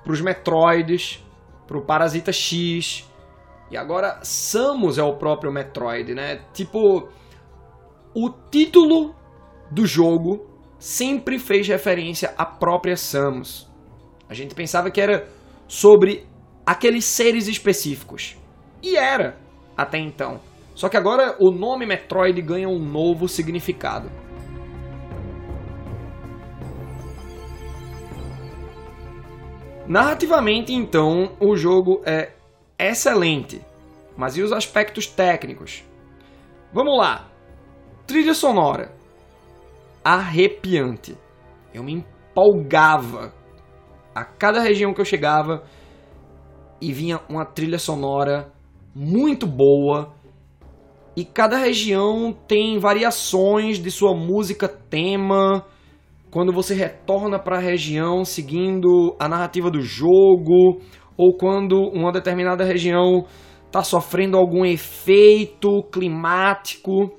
pros 0.04 0.20
Metroids, 0.20 1.24
pro 1.66 1.82
Parasita 1.82 2.32
X, 2.32 3.10
e 3.70 3.76
agora 3.76 4.18
Samus 4.22 4.98
é 4.98 5.02
o 5.02 5.16
próprio 5.16 5.52
Metroid, 5.52 6.14
né? 6.14 6.40
Tipo, 6.52 7.08
o 8.14 8.30
título 8.50 9.14
do 9.70 9.86
jogo 9.86 10.46
sempre 10.78 11.38
fez 11.38 11.68
referência 11.68 12.34
à 12.36 12.44
própria 12.44 12.96
Samus. 12.96 13.70
A 14.28 14.34
gente 14.34 14.54
pensava 14.54 14.90
que 14.90 15.00
era 15.00 15.28
sobre 15.68 16.26
aqueles 16.66 17.04
seres 17.04 17.46
específicos. 17.46 18.36
E 18.82 18.96
era 18.96 19.36
até 19.76 19.98
então. 19.98 20.40
Só 20.74 20.88
que 20.88 20.96
agora 20.96 21.36
o 21.38 21.50
nome 21.50 21.86
Metroid 21.86 22.40
ganha 22.42 22.68
um 22.68 22.78
novo 22.78 23.28
significado. 23.28 24.10
Narrativamente, 29.90 30.72
então, 30.72 31.32
o 31.40 31.56
jogo 31.56 32.00
é 32.06 32.30
excelente. 32.78 33.60
Mas 34.16 34.36
e 34.36 34.42
os 34.42 34.52
aspectos 34.52 35.08
técnicos? 35.08 35.82
Vamos 36.72 36.96
lá. 36.96 37.28
Trilha 38.06 38.32
sonora. 38.32 38.94
Arrepiante. 40.04 41.18
Eu 41.74 41.82
me 41.82 41.92
empolgava 41.94 43.34
a 44.14 44.24
cada 44.24 44.60
região 44.60 44.94
que 44.94 45.00
eu 45.00 45.04
chegava 45.04 45.64
e 46.80 46.92
vinha 46.92 47.20
uma 47.28 47.44
trilha 47.44 47.80
sonora 47.80 48.52
muito 48.94 49.44
boa. 49.44 50.14
E 51.16 51.24
cada 51.24 51.56
região 51.56 52.32
tem 52.46 52.78
variações 52.78 53.78
de 53.80 53.90
sua 53.90 54.14
música 54.14 54.68
tema. 54.68 55.66
Quando 56.30 56.52
você 56.52 56.74
retorna 56.74 57.38
para 57.38 57.56
a 57.56 57.60
região 57.60 58.24
seguindo 58.24 59.16
a 59.18 59.28
narrativa 59.28 59.70
do 59.70 59.80
jogo, 59.80 60.80
ou 61.16 61.36
quando 61.36 61.76
uma 61.92 62.12
determinada 62.12 62.64
região 62.64 63.26
está 63.66 63.82
sofrendo 63.82 64.36
algum 64.36 64.64
efeito 64.64 65.82
climático. 65.92 67.10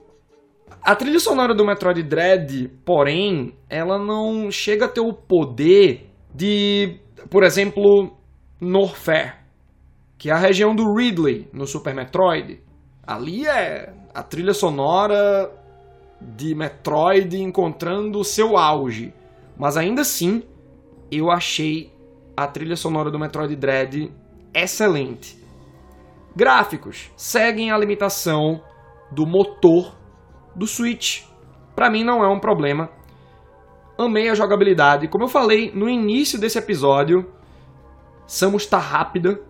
A 0.82 0.96
trilha 0.96 1.20
sonora 1.20 1.54
do 1.54 1.66
Metroid 1.66 2.02
Dread, 2.04 2.70
porém, 2.84 3.54
ela 3.70 3.98
não 3.98 4.50
chega 4.50 4.86
a 4.86 4.90
ter 4.90 5.02
o 5.02 5.14
poder 5.14 6.10
de, 6.34 7.00
por 7.30 7.44
exemplo, 7.44 8.12
Norfair, 8.60 9.38
que 10.18 10.30
é 10.30 10.34
a 10.34 10.38
região 10.38 10.76
do 10.76 10.94
Ridley 10.94 11.48
no 11.54 11.68
Super 11.68 11.94
Metroid. 11.94 12.60
Ali 13.06 13.46
é 13.46 13.94
a 14.14 14.24
trilha 14.24 14.54
sonora 14.54 15.50
de 16.36 16.54
Metroid 16.56 17.42
encontrando 17.42 18.20
o 18.20 18.24
seu 18.24 18.58
auge. 18.58 19.14
Mas 19.58 19.78
ainda 19.78 20.02
assim, 20.02 20.44
eu 21.12 21.30
achei 21.30 21.92
a 22.36 22.48
trilha 22.48 22.76
sonora 22.76 23.12
do 23.12 23.20
Metroid 23.20 23.56
Dread 23.56 24.12
excelente. 24.54 25.38
Gráficos 26.36 27.12
seguem 27.16 27.72
a 27.72 27.78
limitação 27.78 28.62
do 29.12 29.26
motor 29.26 29.96
do 30.56 30.66
Switch. 30.66 31.24
Para 31.76 31.90
mim 31.90 32.04
não 32.04 32.24
é 32.24 32.28
um 32.28 32.40
problema. 32.40 32.90
Amei 33.98 34.30
a 34.30 34.36
jogabilidade. 34.36 35.08
Como 35.08 35.26
eu 35.26 35.28
falei 35.28 35.72
no 35.74 35.90
início 35.90 36.40
desse 36.40 36.58
episódio, 36.58 37.30
Samus 38.26 38.64
está 38.64 38.78
rápida 38.78 39.42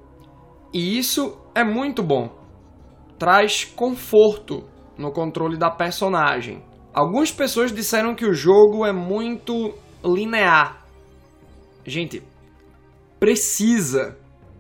e 0.73 0.97
isso 0.97 1.37
é 1.53 1.63
muito 1.63 2.01
bom. 2.01 2.29
Traz 3.19 3.63
conforto 3.63 4.63
no 5.01 5.12
controle 5.12 5.58
da 5.58 5.70
personagem. 5.70 6.63
Algumas 6.93 7.31
pessoas 7.31 7.74
disseram 7.74 8.15
que 8.15 8.25
o 8.25 8.34
jogo 8.34 8.86
é 8.86 8.91
muito 8.91 9.74
linear. 10.03 10.86
Gente, 11.86 12.22
precisa 13.20 14.17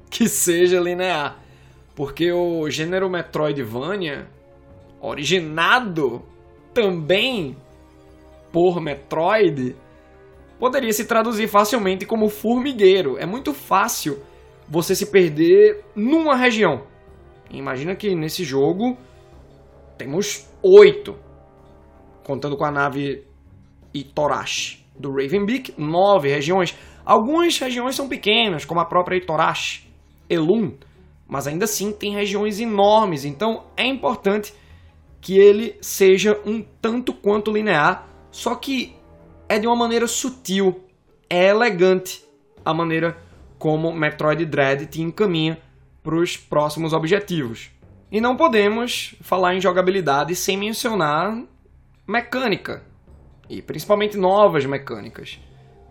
que 0.09 0.27
seja 0.29 0.79
linear, 0.79 1.39
porque 1.95 2.31
o 2.31 2.69
gênero 2.69 3.09
Metroidvania, 3.09 4.27
originado 4.99 6.21
também 6.73 7.55
por 8.51 8.81
Metroid, 8.81 9.75
poderia 10.59 10.93
se 10.93 11.05
traduzir 11.05 11.47
facilmente 11.47 12.05
como 12.05 12.29
formigueiro. 12.29 13.17
É 13.17 13.25
muito 13.25 13.53
fácil 13.53 14.19
você 14.67 14.95
se 14.95 15.07
perder 15.07 15.83
numa 15.95 16.35
região. 16.35 16.83
Imagina 17.49 17.95
que 17.95 18.15
nesse 18.15 18.43
jogo 18.43 18.97
temos 20.01 20.49
oito, 20.63 21.15
contando 22.23 22.57
com 22.57 22.65
a 22.65 22.71
nave 22.71 23.23
Itorashi 23.93 24.83
do 24.97 25.11
Ravenbeak, 25.11 25.75
nove 25.77 26.27
regiões. 26.27 26.75
Algumas 27.05 27.57
regiões 27.59 27.95
são 27.95 28.09
pequenas, 28.09 28.65
como 28.65 28.79
a 28.79 28.85
própria 28.85 29.17
Itorashi, 29.17 29.87
Elun, 30.27 30.71
mas 31.27 31.45
ainda 31.45 31.65
assim 31.65 31.91
tem 31.91 32.15
regiões 32.15 32.59
enormes, 32.59 33.25
então 33.25 33.65
é 33.77 33.85
importante 33.85 34.53
que 35.19 35.37
ele 35.37 35.77
seja 35.81 36.39
um 36.45 36.63
tanto 36.81 37.13
quanto 37.13 37.51
linear, 37.51 38.07
só 38.31 38.55
que 38.55 38.95
é 39.47 39.59
de 39.59 39.67
uma 39.67 39.75
maneira 39.75 40.07
sutil, 40.07 40.83
é 41.29 41.49
elegante 41.49 42.25
a 42.65 42.73
maneira 42.73 43.17
como 43.59 43.93
Metroid 43.93 44.43
Dread 44.47 44.87
te 44.87 45.01
encaminha 45.01 45.59
para 46.01 46.15
os 46.15 46.37
próximos 46.37 46.91
objetivos. 46.91 47.69
E 48.11 48.19
não 48.19 48.35
podemos 48.35 49.15
falar 49.21 49.55
em 49.55 49.61
jogabilidade 49.61 50.35
sem 50.35 50.57
mencionar 50.57 51.41
mecânica, 52.05 52.83
e 53.49 53.61
principalmente 53.61 54.17
novas 54.17 54.65
mecânicas. 54.65 55.39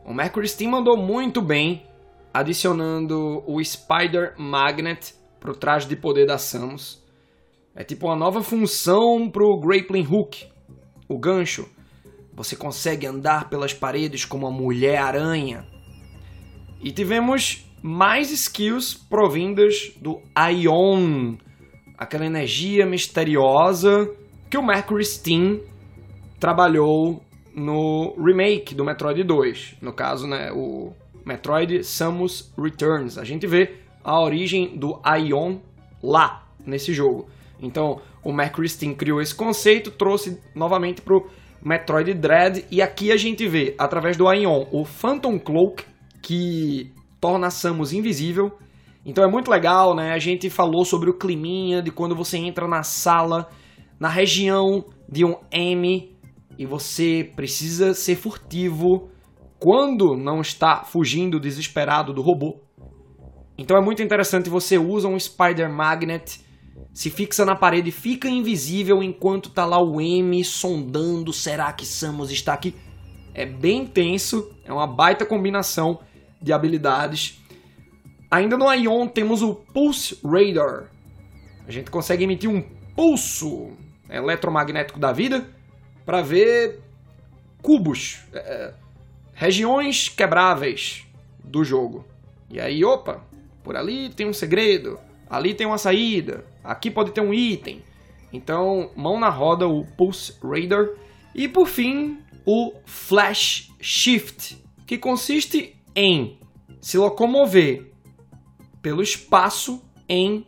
O 0.05 0.13
Mercury 0.13 0.47
Steam 0.47 0.71
mandou 0.71 0.99
muito 0.99 1.41
bem, 1.41 1.87
adicionando 2.35 3.43
o 3.47 3.65
Spider 3.65 4.35
Magnet 4.37 5.15
para 5.41 5.51
o 5.51 5.57
traje 5.57 5.89
de 5.89 5.97
poder 5.97 6.27
da 6.27 6.37
Samus. 6.37 7.03
É 7.75 7.83
tipo 7.83 8.07
uma 8.07 8.17
nova 8.17 8.43
função 8.43 9.31
para 9.31 9.43
o 9.43 9.59
Grappling 9.59 10.07
Hook, 10.07 10.47
o 11.09 11.19
gancho. 11.19 11.67
Você 12.35 12.55
consegue 12.55 13.07
andar 13.07 13.49
pelas 13.49 13.73
paredes 13.73 14.27
como 14.27 14.47
uma 14.47 14.55
Mulher-Aranha. 14.55 15.67
E 16.83 16.93
tivemos 16.93 17.67
mais 17.83 18.31
skills 18.31 18.93
provindas 18.93 19.95
do 19.97 20.21
Ion, 20.53 21.37
aquela 22.01 22.25
energia 22.25 22.87
misteriosa 22.87 24.11
que 24.49 24.57
o 24.57 24.63
Mercury 24.63 25.05
Steam 25.05 25.61
trabalhou 26.41 27.23
no 27.55 28.15
remake 28.17 28.75
do 28.75 28.83
Metroid 28.83 29.23
2. 29.23 29.77
No 29.83 29.93
caso, 29.93 30.27
né, 30.27 30.51
o 30.51 30.95
Metroid 31.27 31.85
Samus 31.85 32.51
Returns. 32.57 33.19
A 33.19 33.25
gente 33.25 33.47
vê 33.47 33.75
a 34.03 34.19
origem 34.19 34.79
do 34.79 34.99
Ion 35.23 35.59
lá 36.03 36.49
nesse 36.65 36.95
jogo. 36.95 37.29
Então, 37.61 38.01
o 38.25 38.33
Mercury 38.33 38.71
Steam 38.71 38.95
criou 38.95 39.21
esse 39.21 39.35
conceito, 39.35 39.91
trouxe 39.91 40.41
novamente 40.55 41.03
pro 41.03 41.29
Metroid 41.63 42.15
Dread 42.15 42.65
e 42.71 42.81
aqui 42.81 43.13
a 43.13 43.17
gente 43.19 43.47
vê 43.47 43.75
através 43.77 44.17
do 44.17 44.33
Ion 44.33 44.65
o 44.73 44.87
Phantom 44.87 45.39
Cloak 45.39 45.85
que 46.23 46.91
torna 47.21 47.51
Samus 47.51 47.93
invisível. 47.93 48.59
Então 49.05 49.25
é 49.25 49.29
muito 49.29 49.51
legal, 49.51 49.95
né? 49.95 50.13
A 50.13 50.19
gente 50.19 50.51
falou 50.51 50.85
sobre 50.85 51.09
o 51.09 51.17
climinha 51.17 51.83
de 51.83 51.91
quando 51.91 52.15
você 52.15 52.37
entra 52.37 52.69
na 52.69 52.83
sala, 52.83 53.49
na 53.99 54.09
região 54.09 54.85
de 55.09 55.25
um 55.25 55.37
M 55.51 56.17
e 56.59 56.67
você 56.67 57.33
precisa 57.35 57.95
ser 57.95 58.17
furtivo 58.17 59.11
quando 59.59 60.17
não 60.17 60.41
está 60.41 60.85
fugindo 60.85 61.41
desesperado 61.41 62.13
do 62.13 62.23
robô. 62.23 62.61
Então 63.57 63.77
é 63.77 63.81
muito 63.81 64.03
interessante 64.03 64.51
você 64.51 64.79
usa 64.79 65.09
um 65.09 65.19
Spider 65.19 65.71
Magnet, 65.71 66.41
se 66.93 67.09
fixa 67.09 67.45
na 67.45 67.55
parede, 67.55 67.91
fica 67.91 68.29
invisível 68.29 69.03
enquanto 69.03 69.51
tá 69.51 69.65
lá 69.65 69.81
o 69.81 70.01
M 70.01 70.43
sondando, 70.45 71.33
será 71.33 71.73
que 71.73 71.87
Samus 71.87 72.31
está 72.31 72.53
aqui? 72.53 72.75
É 73.33 73.47
bem 73.47 73.87
tenso, 73.87 74.51
é 74.65 74.73
uma 74.73 74.87
baita 74.87 75.25
combinação 75.25 76.01
de 76.43 76.53
habilidades. 76.53 77.40
Ainda 78.31 78.57
no 78.57 78.73
Ion 78.73 79.09
temos 79.09 79.43
o 79.43 79.55
Pulse 79.55 80.19
Radar. 80.25 80.89
A 81.67 81.73
gente 81.73 81.91
consegue 81.91 82.23
emitir 82.23 82.49
um 82.49 82.63
pulso 82.95 83.73
eletromagnético 84.09 85.01
da 85.01 85.13
vida 85.13 85.49
para 86.07 86.23
ver 86.23 86.81
cubos, 87.61 88.21
é, 88.33 88.39
é, 88.39 88.75
regiões 89.35 90.09
quebráveis 90.09 91.07
do 91.43 91.65
jogo. 91.65 92.05
E 92.49 92.61
aí, 92.61 92.85
opa, 92.85 93.25
por 93.65 93.77
ali 93.77 94.09
tem 94.11 94.27
um 94.29 94.33
segredo, 94.33 94.99
ali 95.29 95.53
tem 95.53 95.67
uma 95.67 95.79
saída, 95.79 96.45
aqui 96.63 96.91
pode 96.91 97.11
ter 97.11 97.21
um 97.21 97.35
item. 97.35 97.83
Então, 98.33 98.91
mão 98.95 99.19
na 99.19 99.29
roda 99.29 99.67
o 99.67 99.85
Pulse 99.85 100.35
Radar 100.41 100.89
e 101.35 101.49
por 101.49 101.67
fim 101.67 102.19
o 102.47 102.75
Flash 102.85 103.73
Shift, 103.81 104.57
que 104.87 104.97
consiste 104.97 105.77
em 105.97 106.39
se 106.81 106.97
locomover 106.97 107.90
pelo 108.83 109.03
espaço 109.03 109.83
em 110.09 110.47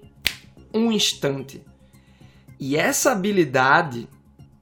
um 0.73 0.91
instante. 0.91 1.63
E 2.59 2.77
essa 2.77 3.13
habilidade 3.13 4.09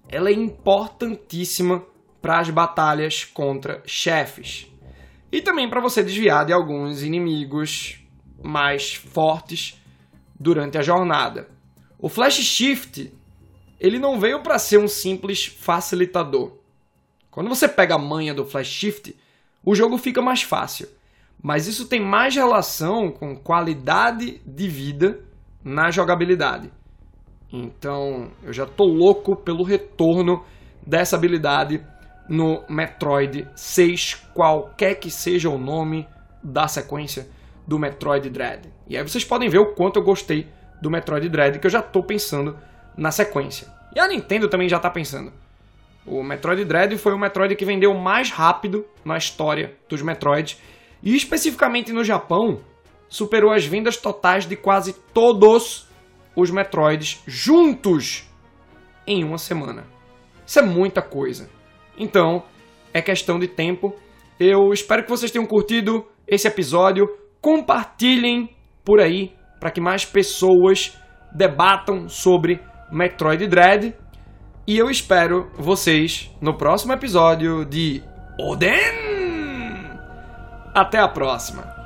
ela 0.09 0.29
é 0.29 0.33
importantíssima 0.33 1.85
para 2.21 2.41
as 2.41 2.51
batalhas 2.51 3.25
contra 3.25 3.83
chefes. 3.87 4.67
E 5.31 5.41
também 5.41 5.71
para 5.71 5.81
você 5.81 6.03
desviar 6.03 6.45
de 6.45 6.53
alguns 6.53 7.03
inimigos 7.03 8.01
mais 8.43 8.95
fortes 8.95 9.81
durante 10.39 10.77
a 10.77 10.83
jornada. 10.83 11.49
O 11.99 12.09
Flash 12.09 12.37
Shift, 12.37 13.13
ele 13.79 13.99
não 13.99 14.19
veio 14.19 14.43
para 14.43 14.59
ser 14.59 14.79
um 14.79 14.89
simples 14.89 15.47
facilitador. 15.47 16.59
Quando 17.31 17.49
você 17.49 17.69
pega 17.69 17.95
a 17.95 17.99
manha 17.99 18.35
do 18.35 18.45
Flash 18.45 18.69
Shift, 18.69 19.17
o 19.65 19.75
jogo 19.75 19.97
fica 19.97 20.21
mais 20.21 20.43
fácil. 20.43 20.89
Mas 21.43 21.67
isso 21.67 21.89
tem 21.89 22.01
mais 22.01 22.35
relação 22.35 23.11
com 23.11 23.35
qualidade 23.35 24.41
de 24.47 24.69
vida 24.69 25.21
na 25.65 25.91
jogabilidade. 25.91 26.71
Então, 27.53 28.31
eu 28.43 28.53
já 28.53 28.67
tô 28.67 28.85
louco 28.85 29.35
pelo 29.35 29.65
retorno 29.65 30.45
dessa 30.87 31.17
habilidade 31.17 31.85
no 32.29 32.63
Metroid 32.69 33.49
6, 33.57 34.15
qualquer 34.35 34.95
que 34.97 35.11
seja 35.11 35.51
o 35.51 35.59
nome 35.59 36.07
da 36.43 36.69
sequência 36.69 37.29
do 37.67 37.79
Metroid 37.79 38.31
Dread. 38.31 38.69
E 38.87 38.97
aí 38.97 39.03
vocês 39.03 39.25
podem 39.25 39.49
ver 39.49 39.59
o 39.59 39.75
quanto 39.75 39.99
eu 39.99 40.05
gostei 40.05 40.47
do 40.81 40.91
Metroid 40.91 41.29
Dread, 41.29 41.59
que 41.59 41.67
eu 41.67 41.71
já 41.71 41.83
tô 41.83 42.03
pensando 42.03 42.57
na 42.97 43.11
sequência. 43.11 43.69
E 43.95 43.99
a 43.99 44.07
Nintendo 44.07 44.49
também 44.49 44.69
já 44.69 44.79
tá 44.79 44.89
pensando. 44.89 45.33
O 46.07 46.23
Metroid 46.23 46.65
Dread 46.65 46.97
foi 46.99 47.13
o 47.13 47.19
Metroid 47.19 47.55
que 47.57 47.65
vendeu 47.65 47.93
mais 47.95 48.31
rápido 48.31 48.87
na 49.05 49.17
história 49.17 49.75
dos 49.89 50.01
Metroids, 50.01 50.61
e 51.03 51.17
especificamente 51.17 51.93
no 51.93 52.05
Japão, 52.05 52.61
superou 53.09 53.53
as 53.53 53.65
vendas 53.65 53.97
totais 53.97 54.47
de 54.47 54.57
quase 54.57 54.95
todos 55.13 55.89
os 56.37 56.51
Metroids 56.51 57.23
juntos 57.27 58.29
em 59.07 59.25
uma 59.25 59.39
semana. 59.39 59.85
Isso 60.47 60.59
é 60.59 60.63
muita 60.63 61.03
coisa. 61.03 61.51
Então, 61.99 62.45
é 62.93 63.03
questão 63.03 63.39
de 63.39 63.49
tempo. 63.49 63.95
Eu 64.39 64.73
espero 64.73 65.03
que 65.03 65.11
vocês 65.11 65.31
tenham 65.31 65.47
curtido 65.47 66.07
esse 66.27 66.47
episódio. 66.47 67.07
Compartilhem 67.41 68.55
por 68.85 69.01
aí 69.01 69.33
para 69.59 69.71
que 69.71 69.81
mais 69.81 70.05
pessoas 70.05 70.97
debatam 71.33 72.09
sobre 72.09 72.61
Metroid 72.91 73.47
Dread. 73.47 73.95
E 74.67 74.79
eu 74.79 74.91
espero 74.91 75.51
vocês 75.57 76.31
no 76.41 76.57
próximo 76.57 76.93
episódio 76.93 77.65
de 77.65 78.03
Oden! 78.39 79.10
Até 80.75 80.99
a 80.99 81.09
próxima! 81.09 81.80